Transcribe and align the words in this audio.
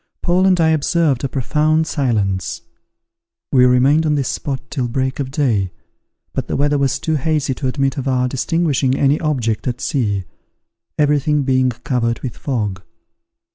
Paul 0.23 0.47
and 0.47 0.59
I 0.59 0.69
observed 0.69 1.23
a 1.23 1.29
profound 1.29 1.85
silence. 1.85 2.63
We 3.51 3.65
remained 3.67 4.03
on 4.07 4.15
this 4.15 4.29
spot 4.29 4.59
till 4.71 4.87
break 4.87 5.19
of 5.19 5.29
day, 5.29 5.71
but 6.33 6.47
the 6.47 6.55
weather 6.55 6.79
was 6.79 6.97
too 6.97 7.17
hazy 7.17 7.53
to 7.53 7.67
admit 7.67 7.99
of 7.99 8.07
our 8.07 8.27
distinguishing 8.27 8.95
any 8.97 9.19
object 9.19 9.67
at 9.67 9.79
sea, 9.79 10.23
every 10.97 11.19
thing 11.19 11.43
being 11.43 11.69
covered 11.69 12.19
with 12.21 12.35
fog. 12.35 12.81